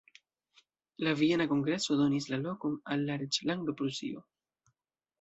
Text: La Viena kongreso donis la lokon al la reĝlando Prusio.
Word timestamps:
La 1.07 1.13
Viena 1.19 1.47
kongreso 1.51 1.99
donis 2.01 2.31
la 2.33 2.41
lokon 2.47 2.81
al 2.97 3.07
la 3.13 3.21
reĝlando 3.25 3.81
Prusio. 3.83 4.29